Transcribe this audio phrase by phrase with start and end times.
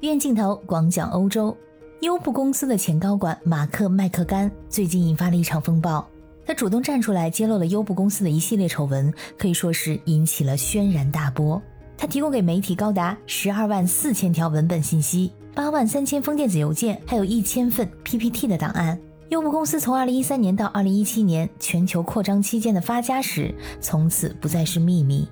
[0.00, 1.56] 电镜头广讲欧洲，
[2.02, 6.08] 优步公司的前高管马克·麦克甘最近引发了一场风暴。
[6.46, 11.60] 他主动站出来揭露了优步公司的一系列丑闻，可以说是引起了轩然大波。
[11.96, 18.96] 他提供给媒体高达十二万四千条文本信息、八万三千封电子邮件，还有一千份 PPT 的档案。
[19.30, 25.28] 优步公司从二零一三年到二零一七年全球扩张期间的发家史，从此不再是秘密。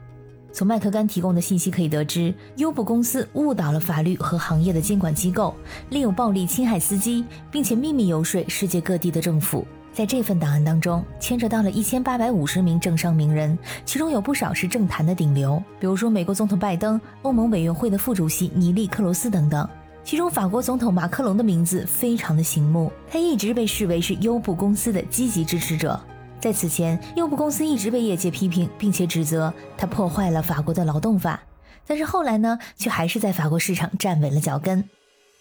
[0.57, 5.55] 从麦克甘提供的信息可以得知，优步公司误导了法律和行业的监管机构，
[5.91, 9.67] 利用暴力侵害司机，并且秘密游说世界各地的政府。
[9.93, 19.69] 在这份档案当中，牵扯到了一千八百五十名政商名人，其中有不少是政坛的顶流，比如说美国总统拜登、欧盟委员会的副主席尼利克罗斯等等。
[20.05, 26.01] 其中，法国总统马克龙的名字非常的醒目，他一直被视为是优步公司的积极支持者。
[26.47, 31.41] 在此前，优步公司一直被业界批评，并且指责它破坏了法国的劳动法。
[31.85, 34.89] 但是后来呢，却还是在法国市场站稳了脚跟。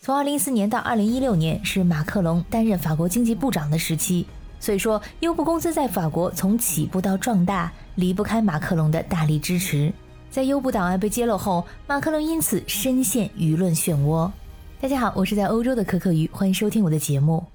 [0.02, 4.26] 从2014年到2016年是马克龙担任法国经济部长的时期，
[4.60, 9.94] 所以说优步公司在法国从起步到壮大离不开马克龙的大力支持。
[10.32, 14.32] 在优步档案被揭露后，马克龙因此深陷舆论漩涡。
[14.82, 17.46] 大家好，我是在欧洲的可可鱼，欢迎收听我的节目。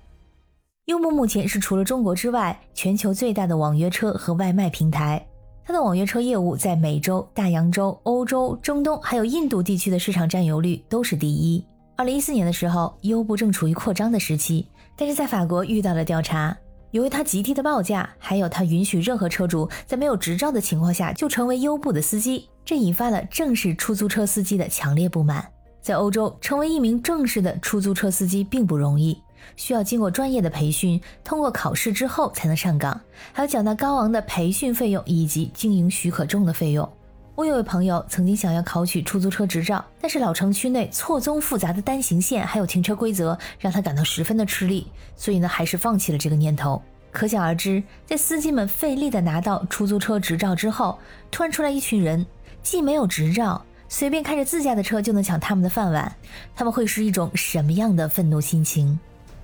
[0.86, 5.24] 优步目前是除了中国之外全球最大的网约车和外卖平台。
[5.64, 11.64] 它的网约车业务在美洲、大洋洲、欧洲、中东还有印度地区的市场占有率都是第一。
[11.96, 16.56] 二零一四年的时候，优步正处于扩张的时期，但是在法国遇到了调查，
[16.90, 25.46] 由于它极低的报价，还有它允许任何车主在没有执照的情况下就成为优步的司机，这引发了正式出租车司机的强烈不满。
[25.80, 29.16] 在欧洲，成为一名正式的出租车司机并不容易。
[29.56, 33.00] 需要经过专业的培训，通过考试之后才能上岗，
[33.32, 36.88] 还要缴纳高昂的培训费用以及经营许可证的费用。
[37.36, 46.82] 我有位朋友曾经想要考取出租车执照，但是老城区内错综复杂的单行线还有停车规则让他感到十分的吃力，所以呢还是放弃了这个念头。
[47.10, 50.98] 可想而知，在司机们费力的拿到出租车执照之后，
[51.30, 52.26] 突然出来一群人，
[52.62, 56.14] 既没有执照，随便开着自家的车就能抢他们的饭碗，
[56.54, 59.00] 他们会是一种什么样的愤怒心情？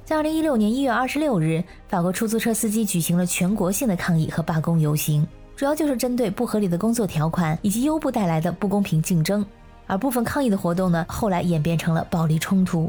[0.06, 9.44] 在二零一六年一月二十六日，法国出租车司机举行了全国性的抗议和罢工游行，主要就是针对不合理的工作条款以及优步带来的不公平竞争。
[9.84, 12.88] 而部分抗议的活动呢，后来演变成了暴力冲突。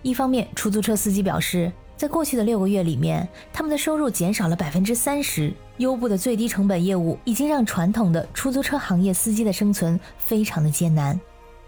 [0.00, 11.20] 一方面，出租车司机表示，在过去的六个月里面，他们的收入减少了百分之三十，优步的最低成本业务已经让传统的出租车行业司机的生存非常的艰难。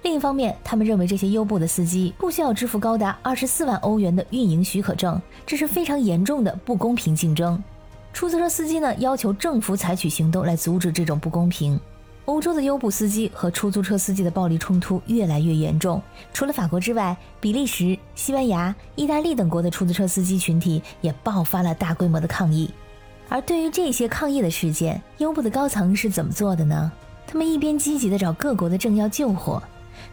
[0.07, 7.61] 另一方面，他们认为这些优步的司机不需要支付高达二十四万欧元的运营许可证，这是非常严重的不公平竞争。
[8.13, 11.79] 出租车司机呢要求政府采取行动来阻止这种不公平。
[12.27, 16.01] 欧洲的优步司机和出租车司机的暴力冲突越来越严重。
[16.33, 22.71] 除了法国之外，比利时、西班牙、意大利等国的出租车司机群体也爆发了大规模的抗议。
[23.29, 26.93] 而对于这些抗议的事件，优步的高层是怎么做的呢？
[27.27, 29.61] 他们一边积极地找各国的政要救火。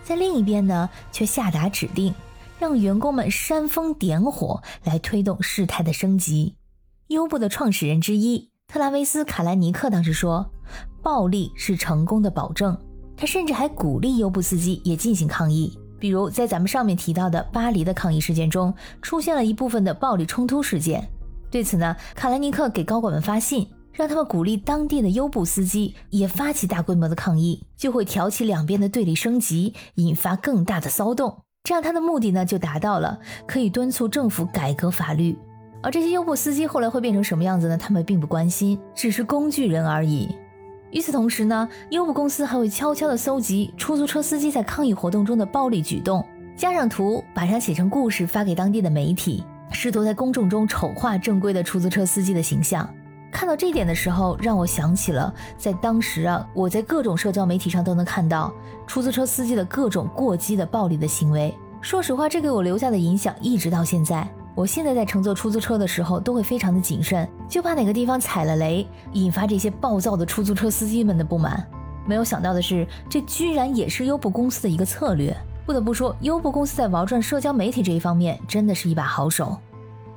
[0.03, 2.13] 在另一边呢，却下达指令，
[2.59, 6.55] 让员工们煽风点火，来推动事态的升级。
[7.07, 10.49] 优步的创始人之一特拉维斯·卡兰尼克当时说
[11.03, 12.77] ：“暴力是成功的保证。”
[13.15, 15.77] 他甚至还鼓励优步司机也进行抗议。
[15.99, 21.07] 比如在咱们上面提到的巴黎的抗议事件中，出现了一部分的暴力冲突事件。
[21.51, 23.69] 对此呢，卡兰尼克给高管们发信。
[23.93, 31.37] 让他们鼓励当地的优步司机也发起大规模的抗议，就会挑起两边的对立升级，引发更大的骚动。
[31.63, 35.37] 这样他的目的呢就达到了，可以敦促政府改革法律。
[35.81, 37.77] 而这些优步司机后来会变成什么样子呢？
[37.77, 40.35] 他们并不关心，只是工具人而已。
[40.91, 52.89] 与此同时呢，优步公司还会悄悄地搜集出租车司机在抗议活动中的暴力举动，加上图，把它写成故事发给当地的媒体，试图在公众中丑化正规的出租车司机的形象。
[53.33, 58.53] 看到这点的时候，让我想起了在当时啊，我在各种社交媒体上都能看到
[58.85, 61.53] 出租车司机的各种过激的暴力的行为。
[61.81, 64.25] 说实话，这给我留下的影响一直到现在。
[64.55, 71.65] 我现在在乘坐出租车的时候，都会非常的谨慎，就怕哪个地方踩了雷，引发这些暴躁的出租车司机们的不满。
[72.05, 75.35] 没有想到的是，这居然也是优步公司的一个策略。
[75.65, 79.57] 不得不说，优步公司在玩转社交媒体这一方面，真的是一把好手。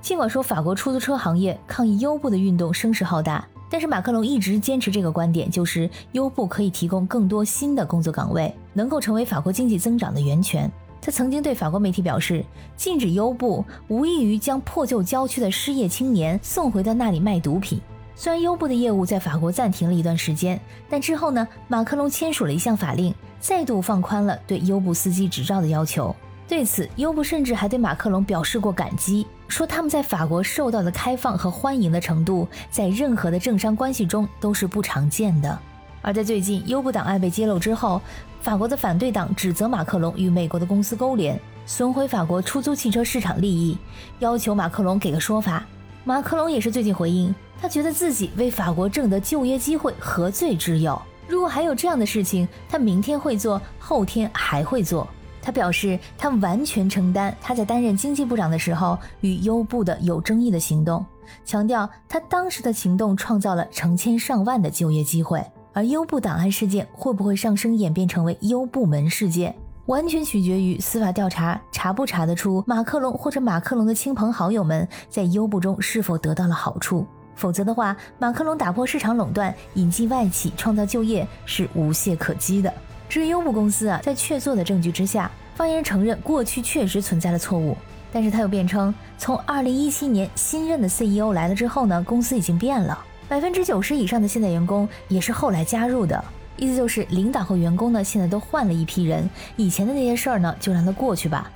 [0.07, 10.71] 尽管说法国出租车行业抗议优步的运动声势浩大，但是马克龙一直坚持这个观点，就是优步可以提供更多新的工作岗位，能够成为法国经济增长的源泉。
[11.01, 12.45] 他曾经对法国媒体表示，
[12.77, 17.81] 禁止优步无异于将破旧郊区的失业青年送回到那里卖毒品。
[18.15, 26.15] 虽然优步的业务在法国暂停了一段时间，但之后呢，马克龙签署了一项法令，再度放宽了对优步司机执照的要求。
[26.47, 35.59] 对此，优步甚至还对马克龙表示过感激，说他们在法国受到的开放和欢迎的程度，在任何的政商关系中都是不常见的。
[36.03, 38.01] 而在最近优步档案被揭露之后，
[38.41, 43.77] 法国的反对党指责马克龙与美国的公司勾连，损毁法国出租汽车市场利益，
[44.21, 45.65] 要求马克龙给个说法。
[46.05, 51.01] 马克龙也是最近回应，他觉得自己为法国挣得就业机会何罪之有？
[51.27, 55.09] 如果还有这样的事情，他明天会做，后天还会做。
[55.47, 61.07] 他表示，他完全承担他在担任经济部长的时候与优步的有争议的行动，
[61.45, 65.41] 强调他当时的行动创造了成千上万的就业机会。
[65.73, 69.55] 而优步档案事件会不会上升演变成为优部门事件，
[69.85, 77.07] 完全取决于司法调查查不查得出马克龙或者马克龙的亲朋好友们在优步中是否得到了好处。
[77.37, 82.75] 否则的话，马克龙打破市场垄断，引进外企，创造就业是无懈可击的。
[83.17, 87.75] 至于优步公司啊，在确凿的证据之下，发言人承认过去确实存在了错误，
[88.13, 93.03] 但是他又辩称，从二零一七年新任的 CEO 来了之后呢，公司已经变了。
[93.27, 96.23] 百分之九十以上的现在员工也是后来加入的，
[96.59, 99.27] 意思就是领导和员工呢现在都换了一批人，
[99.57, 101.51] 以前的那些事儿呢就让它过去吧。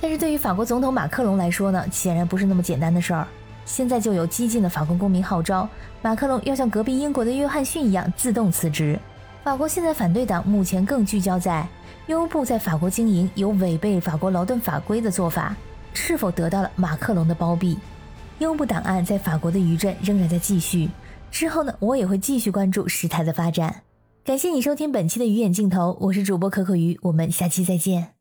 [0.00, 3.26] 但是对于法国总统马克龙来说呢，显然不是那么简单的事儿。
[3.64, 5.68] 现在就有激进的法国公民号召
[6.02, 8.96] 马克龙要像隔壁英国的约翰逊一样自动辞职。
[9.50, 11.66] 法国现在反对党目前更聚焦在
[12.06, 15.56] 优步在法国经营有违背法国劳动法规的做法
[15.92, 17.76] 是否得到了马克龙的包庇。
[18.38, 20.88] 优步档案在法国的余震仍然在继续。
[21.32, 23.82] 之后呢，我也会继续关注时态的发展。
[24.22, 28.19] 感谢你收听本期的鱼眼镜头，我是主播可可鱼，我们下期再见。